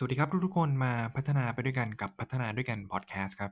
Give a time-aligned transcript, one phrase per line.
[0.00, 3.50] สวัสดีครับทุกๆคนมาพัฒนาไปด้วยกันกับพัฒนาด้วยกันพอดแคสต์ครับ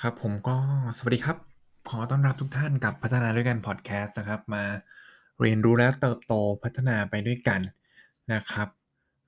[0.00, 0.56] ครับผมก็
[0.98, 1.36] สวัสดีครับ
[1.90, 4.64] ขอต้อนรับทุกท่านกับพัฒนาด้วยกันพอดแคสต์นะครับ มา
[5.40, 7.62] เรียนรู้และเติบโตพัฒนาไปด้วยกัน
[8.32, 8.68] นะครับ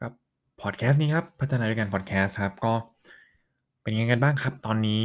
[0.01, 0.13] กับ
[0.61, 2.75] พอดแคสต์นี้ครับพัฒนาด้วยกันพอดแคสต์ครับก็
[3.83, 5.05] เป็นยังไงกันบ้างครับ ตอนนี้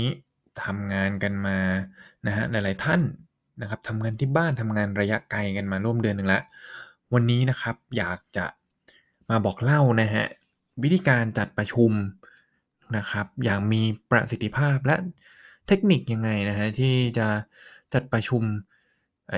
[0.63, 1.57] ทำงานกันมา
[2.27, 3.01] นะฮะหลาย ๆ ท่าน
[3.61, 6.43] นะครับทำงานที่บ้านทำงานระยะไกลกันมาร่วมเดือนหนึ่งล้ว
[7.13, 8.45] วันนี้นะครับอยากจะ
[9.29, 10.25] มาบอกเล่านะฮะ
[10.83, 11.91] วิธีการจัดประชุม
[12.97, 13.81] นะครับ อย่างมี
[14.11, 14.95] ประสิทธิภาพและ
[15.67, 17.27] เทคนิคยังไงนะฮะที่จะ
[17.93, 18.43] จัดประชุม
[19.31, 19.35] ไอ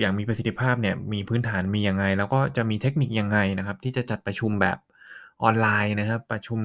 [0.00, 4.78] อย่างมีประสิทธิภาพเนี่ยมีพื้นฐานมียังไง แล้วก็จะมีเทคนิคยังไงนะครับ ที่จะจัดประชุมแบบ
[5.42, 6.58] ออนไลน์นะครับ ประชุม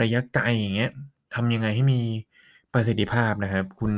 [0.00, 0.90] ระยะไกลอย่างเงี้ย
[1.34, 2.00] ทำยังไงให้มี
[2.74, 3.92] ประสิทธิภาพนะครับ คุณ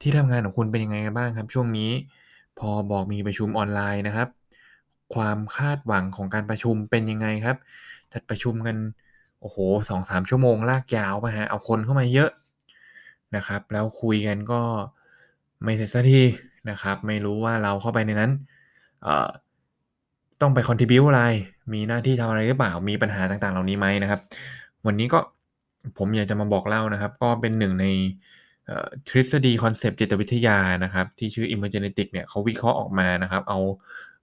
[0.00, 1.90] ที่ทำงานของคุณเป็นยังไงกันบ้างครับ ช่วงนี้
[2.58, 4.28] พอบอกมีประชุมออนไลน์นะครับ
[5.14, 7.56] ความคาดหวังของการประชุมเป็นยังไงครับ
[8.12, 8.76] จัดประชุมกัน
[9.40, 9.56] โอ้โห
[9.88, 12.30] สองสามชั่วโมงลากยาวไปฮะเอาคนเข้ามาเยอะ
[13.36, 14.60] นะครับ แล้วคุยกันก็
[15.62, 16.22] ไม่เสร็จสักที
[16.70, 18.30] นะครับ ไม่รู้ว่าเราเข้าไปในนั้น
[20.40, 21.22] ต้องไป contribute อะไร
[21.72, 24.20] มีหน้าที่ทำอะไรหรือเปล่า มีปัญหาต่างๆ เหล่านี้ไหมนะครับ
[24.86, 25.18] วันนี้ก็
[25.98, 27.86] ผมอยากจะมาบอกเล่านะครับ ก็เป็นหนึ่งใน
[29.08, 33.58] ทฤษฎีคอนเซปต์จิตวิทยานะครับ ที่ชื่อ Emergenetic เนี่ยเขาวิเคราะห์ออกมานะครับ เอา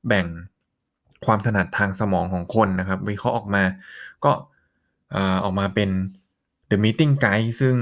[0.07, 0.27] แบ่ง
[1.25, 3.63] ความถนัดทางสมองของคนนะครับ วิเคราะห์ออกมา
[4.25, 4.31] ก็
[5.43, 5.89] ออกมาเป็น
[6.69, 7.75] The Meeting Guide ซึ่ง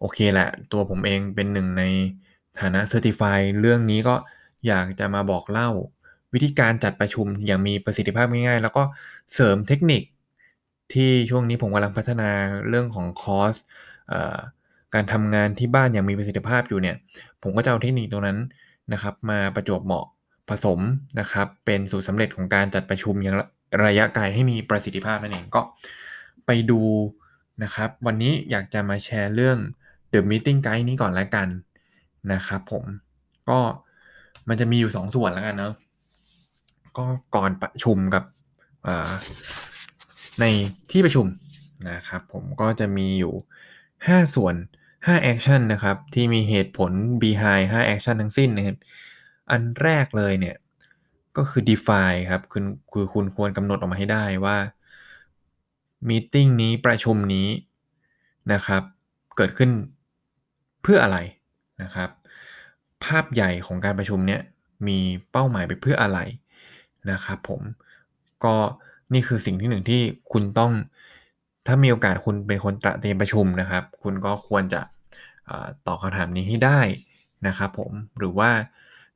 [0.00, 1.82] โอเคแหละ ตัวผมเองเป็นหนึ่งใน
[2.60, 4.14] ฐานะ Certify เรื่องนี้ก็
[4.66, 5.70] อยากจะมาบอกเล่า
[6.34, 8.82] วิธีการจัดประชุมอย่างมีประสิทธิภาพง่ายๆ แล้วก็
[9.34, 10.02] เสริมเทคนิค
[10.92, 12.30] ที่ช่วงนี้ผมกำลังพัฒนา
[12.68, 13.54] เรื่องของคอร์ส
[14.94, 16.96] การทำงานที่บ้านอย่างมีประสิทธิภาพอยู่เนี่ย
[17.42, 18.38] ผมก็จะเอาเทคนิคตรงนั้น
[18.92, 20.06] นะครับ มาประจวบเหมาะ
[20.50, 20.80] ผสม
[21.20, 23.36] นะครับ เป็นสูตรสำเร็จของการจัดประชุมอย่าง
[23.84, 25.60] ระยะไกลให้มีประสิทธิภาพนั่นเองก็
[26.46, 26.82] ไปดู
[27.64, 29.58] นะครับ วันนี้อยากจะมาแชร์เรื่อง
[30.12, 31.48] The Meeting Guide นี้ก่อนแล้วกัน
[32.32, 32.84] นะครับผม
[33.48, 33.58] ก็
[34.48, 35.74] มันจะมีอยู่ 2 ส่วนแล้วกันเนาะ
[36.96, 37.04] ก็
[37.34, 38.24] ก่อนประชุมกับ
[40.40, 40.44] ใน
[40.90, 41.26] ที่ประชุม
[41.90, 43.34] นะครับผมก็จะมีอยู่
[43.86, 44.54] 5 ส่วน
[44.96, 46.92] 5 action นะครับ ที่มีเหตุผล
[47.22, 48.76] behind 5 action ทั้งสิ้นนะครับ
[49.50, 50.56] อันแรกเลยเนี่ย
[51.36, 54.56] ก็คือ define ครับคือคือคุณควรกำหนดออกมาให้ได้ว่า
[56.08, 57.48] meeting นี้ประชุมนี้
[58.52, 58.82] นะครับ
[59.36, 59.70] เกิดขึ้น
[60.82, 61.18] เพื่ออะไร
[61.82, 62.10] นะครับ
[63.06, 64.40] ภาพใหญ่ของการประชุมเนี่ย
[64.88, 64.98] มี
[65.32, 66.18] เป้าหมายไปเพื่ออะไร
[67.10, 67.60] นะครับผม
[68.44, 68.54] ก็
[69.12, 70.00] นี่คือสิ่งที่หนึ่งที่
[70.32, 70.72] คุณต้อง
[71.66, 74.80] ถ้ามีโอกาสคุณเป็นคนตระเตรียมประชุมนะครับ คุณก็ควรจะ
[75.86, 76.80] ตอบคำถามนี้ให้ได้
[77.46, 78.50] นะครับผมหรือว่า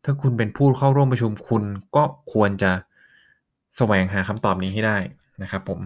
[0.05, 1.63] ถ้าคุณเป็นผู้เข้าร่วมประชุมคุณ
[1.97, 2.73] ก็ควรจะ
[3.77, 4.99] แสวงหาคำตอบนี้ให้ได้
[5.43, 5.81] นะครับผม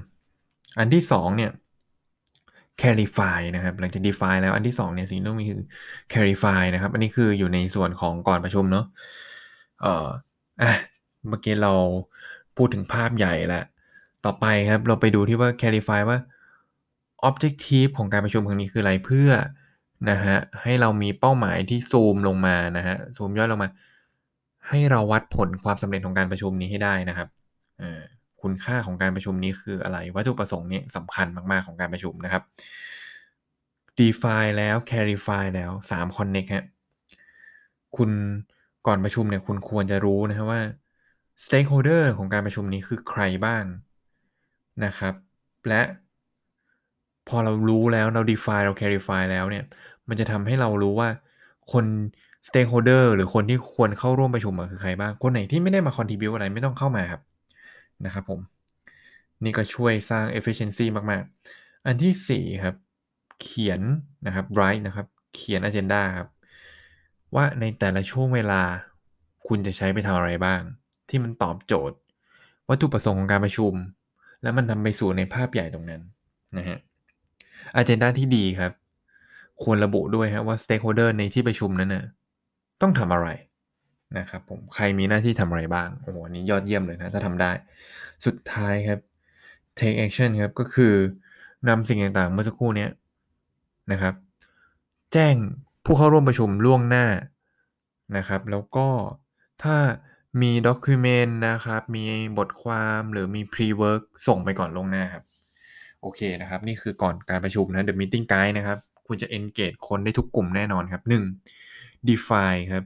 [0.79, 1.51] อันที่2เนี่ย
[2.81, 5.61] clarify นะครับ หลังจาก define แล้วอันที่2เนี่ยสิ่งที่ต้องมีคือ
[6.13, 8.85] clarify นะครับ อันนี้คืออยู่ในส่วนของก่อนประชุมเนาะ
[9.83, 10.07] เอ่อ
[10.63, 10.73] อะ
[11.29, 11.73] เมื่อกี้เรา
[12.57, 13.65] พูดถึงภาพใหญ่แล้ว
[14.25, 16.19] ต่อไปครับเราไปดูที่ว่า clarify ว่า
[17.29, 19.31] objective ของการประชุมครั้งนี้คืออะไรเพื่อ
[20.11, 23.71] นะฮะให้เรามีเป้าหมายที่ซูมลงมานะฮะซูมย่อยลงมา
[24.69, 27.29] ให้เราวัดผลความสำเร็จของการประชุมนี้ให้ได้นะครับ
[28.45, 32.43] คุณค่าของการประชุมนี้คืออะไร วัตถุประสงค์นี้สำคัญมาก ๆ ของการประชุมนะครับ
[33.99, 36.65] define แล้ว clarify แล้ว 3 connect ฮะ
[37.97, 38.11] คุณ
[38.87, 40.63] ก่อนประชุมเนี่ยคุณควรจะรู้นะครับว่า
[41.45, 43.65] stakeholder ของการประชุมนี้คือใครบ้าง
[44.85, 45.15] นะครับ
[45.69, 45.83] และ
[47.29, 49.65] พอเรารู้แล้วเรา define เรา clarify แล้วเนี่ย
[50.09, 51.09] มันจะทำให้เรารู้ว่า
[51.73, 51.85] คน
[52.49, 57.23] stakeholder หรือคนที่ควรเข้าร่วมประชุมคือใครบ้าง คนไหนที่ไม่ได้มา contribute อะไรไม่ต้องเข้ามาครับ
[58.07, 58.41] นะครับผม
[59.45, 61.23] นี่ก็ช่วยสร้าง efficiency มาก
[61.55, 62.75] ๆ อันที่ 4 ครับ
[63.43, 63.81] เขียน
[64.27, 66.29] นะครับ write นะครับ เขียน agenda ครับ
[67.35, 68.63] ว่าในแต่ละช่วงเวลา
[69.47, 70.61] คุณจะใช้ไปทำอะไรบ้าง
[71.09, 71.97] ที่มันตอบโจทย์
[72.69, 73.75] วัตถุประสงค์ของการประชุม
[74.43, 76.03] แล้วมันทำไปสู่ในภาพใหญ่ตรงนั้น
[76.59, 76.79] นะฮะ
[77.81, 78.73] agenda ที่ดีครับ
[79.63, 82.05] ควรระบุด้วยครว่า stakeholder ในที่ประชุมนั้นนะ
[82.83, 83.29] ต้องทำอะไร
[84.19, 87.51] นะครับผมใครมีหน้าที่ทำอะไรบ้างโอ้โหนี้ยอดเยี่ยมเลยนะถ้าทำได้
[88.27, 89.01] สุดท้ายครับ
[89.79, 90.95] take action ครับก็คือ
[91.69, 92.89] นำสิ่งต่างๆเมื่อสักครู่นี้
[93.93, 94.15] นะครับ
[95.13, 95.37] แจ้ง
[95.85, 97.07] ผู้เข้าร่วมประชุมล่วงหน้า
[98.17, 98.89] นะครับ แล้วก็
[99.63, 99.77] ถ้า
[100.43, 102.05] มีด็อกิเมนต์นะครับ มี
[102.39, 105.25] บทความหรือมี pre-work ส่งไปก่อนลงหน้าครับ
[106.01, 112.09] โอเคนะครับ นี่คือก่อนการประชุมนะ The Meeting Guide นะครับ คุณจะ engage คนได้ทุกกลุ่มแน่นอนครับ 1.
[112.09, 112.85] define ครับ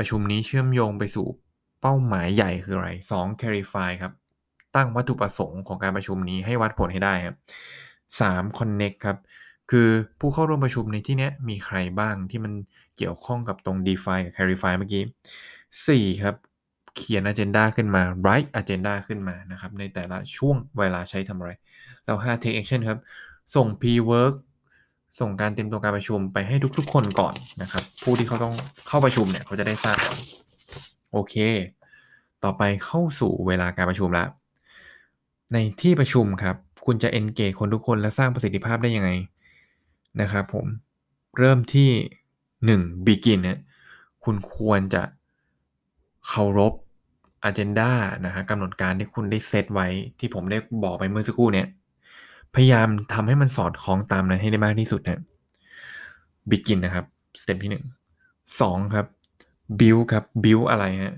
[0.00, 1.26] ประชุมนี้เชื่อมโยงไปสู่
[1.80, 3.40] เป้าหมายใหญ่คืออะไร 2.
[3.40, 4.12] clarify ครับ
[4.76, 7.36] ตั้งวัตถุประสงค์ของการประชุมนี้ให้วัดผลให้ได้ครับ
[8.20, 8.58] 3.
[8.58, 9.18] connect ครับ
[9.70, 9.88] คือ
[10.20, 12.52] ผู้เข้าร่วมประชุมในที่นี้มีใครบ้างที่มัน
[12.96, 15.02] เกี่ยวข้องกับตรง define กับ clarify เมื่อกี้
[15.64, 16.22] 4.
[16.22, 16.34] ครับ
[16.96, 21.50] เขียน agenda ขึ้นมา write agenda ขึ้นมานะครับ ในแต่ละช่วงเวลาใช้ทำอะไร
[22.04, 22.42] แล้ว 5.
[22.42, 22.98] take action ครับ
[23.54, 24.34] ส่ง pre-work
[25.18, 28.54] ส่งการเตรียมตัวการประชุมไปให้ทุกๆ คนก่อนนะครับ ผู้ที่เขาต้อง
[28.88, 30.18] เข้าประชุมเนี่ยเขาจะได้ทราบก่อน
[31.12, 31.34] โอเค
[32.44, 34.28] ต่อไปเข้าสู่เวลาการประชุมแล้ว
[35.52, 39.10] ในที่ประชุมครับ คุณจะ engage คนทุกคนและสร้างประสิทธิภาพได้ยังไง
[40.20, 40.66] นะครับผม
[41.38, 41.90] เริ่มที่
[42.48, 43.06] 1.
[43.06, 43.60] begin นะ
[44.24, 45.02] คุณควรจะ
[46.28, 46.72] เคารพ
[47.48, 47.90] agenda
[48.24, 51.66] นะฮะกำหนดการที่คุณได้เซตไว้ที่ผมได้บอกไปเมื่อสักครู่เนี่ย
[52.54, 55.22] พยายามทำให้มันสอดคล้องตามนั้นให้ได้มากที่สุดนะ
[56.50, 57.06] begin นะครับ
[57.40, 57.82] สเต็ปที่1
[58.60, 59.06] 2ครับ
[59.80, 61.16] build ครับ build อะไรฮะ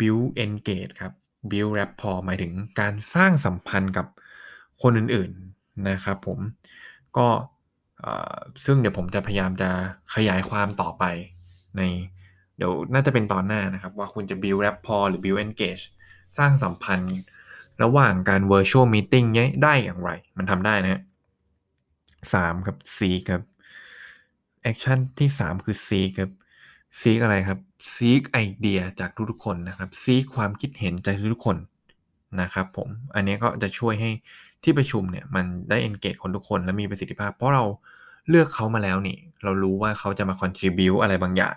[0.00, 1.12] build engage ครับ
[1.50, 4.06] build rapport หมายถึงการสร้างสัมพันธ์กับ
[4.82, 6.38] คนอื่นๆนะครับผม
[7.16, 7.26] ก็
[8.64, 9.70] ซึ่งเดี๋ยวผมจะพยายามจะ
[10.14, 11.04] ขยายความต่อไป
[11.76, 11.82] ใน
[12.56, 15.84] เดี๋ยวน่าจะเป็นตอนหน้านะครับ ว่าคุณจะ build rapport หรือ build engage
[16.38, 17.08] สร้างสัมพันธ์
[17.82, 21.02] ระหว่างการ virtual meeting เนี้ยได้อย่างไร มันทำได้นะ
[22.32, 23.42] สามครับ seek ครับ
[24.70, 26.30] action ที่ 3 คือ seek ครับ
[27.00, 27.58] seek อะไรครับ
[27.94, 31.56] seek ไอเดียจากทุกๆคนนะครับ seek ความคิดเห็นจากทุกๆคน
[32.40, 34.10] นะครับผม อันนี้ก็จะช่วยให้
[34.62, 37.64] ที่ประชุมเนี่ยมันได้ engage คนทุกคนและมีประสิทธิภาพ เพราะเรา
[38.28, 41.56] เลือกเขามาแล้วนี่ เรารู้ว่าเขาจะมา contribute อะไรบางอย่าง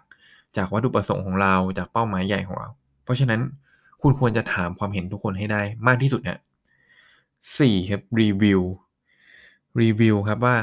[0.58, 2.70] จากวัตถุประสงค์ของเราจากเป้าหมายใหญ่ของเรา
[3.04, 3.42] เพราะฉะนั้น
[4.02, 6.40] คุณควรจะถามความเห็นทุกคนให้ได้มากที่สุดเนี่ย
[7.60, 8.62] สี่ครับ review
[9.82, 10.56] review ครับว่า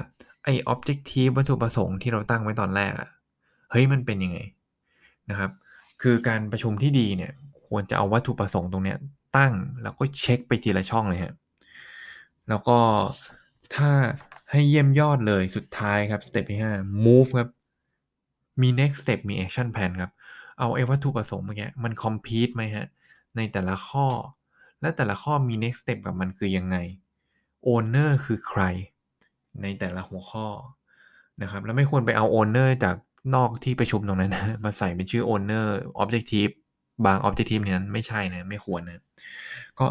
[0.45, 3.09] ไอ้ objective วัตถุประสงค์ที่เราตั้งไว้ตอนแรกอะ
[3.71, 4.39] เฮ้ยมันเป็นยังไง
[5.31, 5.51] นะครับ
[6.03, 7.33] คือการประชุมที่ดีเนี่ย
[7.67, 8.99] ควรจะเอาวัตถุประสงค์ตรงเนี้ย
[9.37, 9.53] ตั้ง
[9.83, 11.35] แล้วก็เช็คไปทีละช่องเลยฮะ
[12.49, 12.79] แล้วก็
[13.75, 13.91] ถ้า
[14.51, 17.51] ให้เยี่ยมยอดเลยสุดท้ายครับสเต็ปที่ 5 move ครับ
[18.63, 20.11] มี next step มี action plan ครับ
[20.59, 22.87] เอาไอ้วัตถุประสงค์เมื่อกี้มัน complete ไหมฮะ
[23.37, 24.09] ในแต่ละข้อ
[24.81, 26.77] และแต่ละข้อมี next step กับมันคือยังไง
[27.73, 28.63] owner คือใคร
[29.63, 30.47] ในแต่ละหัวข้อ
[31.43, 32.97] นะครับแล้วไม่ควรไปเอา owner จาก
[33.35, 35.67] นอกที่ประชุมตรงนั้นนะมาใส่เป็นชื่อ owner
[36.03, 36.53] objective
[37.05, 39.03] บาง objective นั้นไม่ใช่นะไม่ควรนะ
[39.79, 39.87] ก็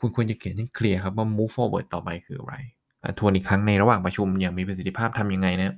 [0.00, 2.54] คุณควรจะเขียนให้เคลียร์ครับว่า move forward ต่อไปคืออะไร
[3.18, 5.74] ทวนอีกครั้งในระหว่างประชุมอย่างมีประสิทธิภาพทำยังไงนะ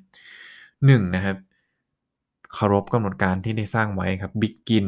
[0.87, 1.37] หนึ่งนะครับ
[2.55, 4.87] เคารพกำหนดการที่ได้สร้างไว้ครับ begin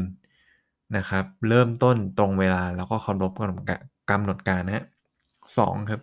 [0.96, 3.62] นะครับ เริ่มต้นตรงเวลาแล้วก็เคารพกำหนด
[4.10, 4.84] กำหนดการนะฮะ
[5.58, 6.00] สองครับ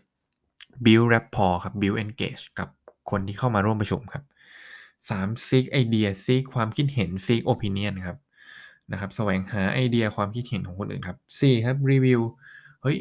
[0.85, 2.69] build rapport ครับ build engage กับ
[3.09, 4.23] คนที่เข้ามาร่วมประชุมครับ
[5.09, 8.17] สาม seek idea seek ความคิดเห็น seek opinion ครับ
[8.91, 12.21] นะครับแสวงหาไอเดียความคิดเห็นของคนอื่นครับสี่ครับ review
[12.81, 12.97] เฮ้ย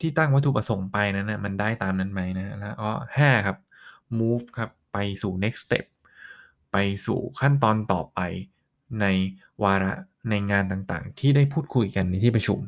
[0.00, 3.56] ที่ตั้งวัตถุประสงค์ไปนั้นนะมันได้ตามนั้นไหมนะแล้วก็ห้าครับ
[4.18, 5.84] move ครับไปสู่ next step
[6.72, 6.76] ไป
[7.06, 8.20] สู่ขั้นตอนต่อไป
[9.00, 9.06] ใน
[9.62, 9.92] วาระ
[10.30, 12.58] ในงานต่างๆ ที่ได้พูดคุยกันในที่ประชุม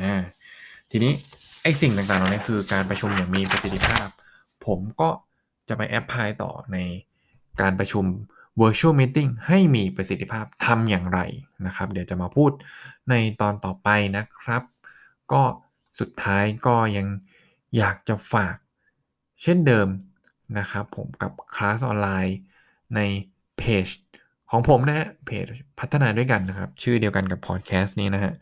[0.00, 0.12] นะ
[0.90, 1.12] ทีนี้
[1.62, 4.06] ไอ้สิ่งต่างๆเหล่านี้คือการประชุมอย่างมีประสิทธิภาพ
[4.66, 5.10] ผมก็
[5.68, 6.78] จะไปแอพพลายต่อใน
[7.60, 8.04] การประชุม
[8.60, 11.20] virtual meeting ให้มีประสิทธิภาพทำอย่างไร
[11.66, 12.50] นะครับ เดี๋ยวจะมาพูด
[13.10, 14.62] ในตอนต่อไปนะครับ
[15.32, 15.42] ก็
[16.00, 17.06] สุดท้ายก็ยัง
[17.76, 18.56] อยากจะฝาก
[19.42, 19.88] เช่นเดิม
[20.58, 22.38] นะครับผมกับคลาสออนไลน์
[22.94, 23.00] ใน
[23.58, 23.86] เพจ
[24.54, 25.46] ของผมนะฮะเพจ
[25.80, 28.32] พัฒนาด้วยกันนะครับ ชื่อเดียวกันกับพอดแคสต์นี้นะฮะ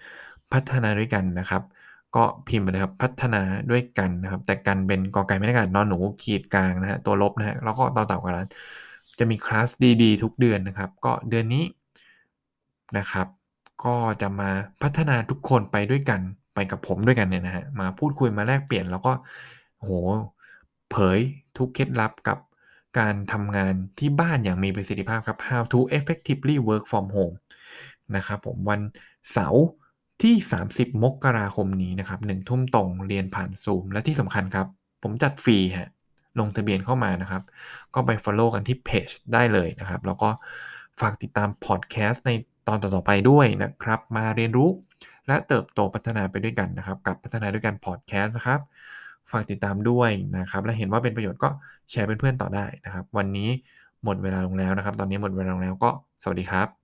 [0.52, 1.62] พัฒนาด้วยกันนะครับ
[2.16, 8.46] ก็พิมพ์ไปเลยครับพัฒนาด้วยกันนะครับ แต่กันเป็นกอไก่ไม่ได้กันนอนหนูขีดกลางนะฮะตัวลบนะฮะแล้วก็ต่อเต่ากันแล้ว
[9.18, 9.68] จะมีคลาส
[10.02, 11.64] ดีๆ ทุกเดือนนะครับ ก็เดือนนี้
[12.96, 13.26] นะครับ
[13.84, 14.50] ก็จะมา
[14.82, 16.20] พัฒนาทุกคนไปด้วยกัน
[16.54, 19.10] ไปกับผมด้วยกันเนี่ยนะฮะมาพูดคุยมาแลกเปลี่ยนแล้วก็
[19.78, 19.90] โห
[20.88, 21.18] เผย
[21.56, 22.38] ทุกเคล็ดลับกับ
[22.98, 27.36] การทำงานที่บ้านอย่างมีประสิทธิภาพครับ how to effectively work from home
[28.16, 28.80] นะครับผมวัน
[29.32, 29.64] เสาร์
[30.22, 30.34] ที่
[30.68, 34.66] 30 มกราคมนี้นะครับหนึ่งทุ่มตรงเรียนผ่านซูมและที่สำคัญครับ
[35.02, 35.90] ผมจัดฟรีฮะ
[36.40, 37.42] ลงทะเบียนเข้ามานะครับ
[37.94, 40.28] ก็ไป follow กันที่เพจได้เลยนะครับ แล้วก็
[41.00, 42.30] ฝากติดตามพอดแคสต์ใน
[42.68, 44.70] ตอนต่อๆไปด้วยนะครับ มาเรียนรู้
[45.26, 48.60] และเติบโตพัฒนาไปด้วยกันนะครับ กับพัฒนาด้วยกันพอดแคสต์นะครับ
[49.30, 51.48] ฝากติดตามด้วยนะครับ และเห็นว่าเป็นประโยชน์ก็
[51.90, 53.48] แชร์เพื่อนๆต่อได้นะครับ วันนี้
[54.04, 55.90] หมดเวลาลงแล้วนะครับ ตอนนี้หมดเวลาลงแล้วก็
[56.22, 56.81] สวัสดีครับ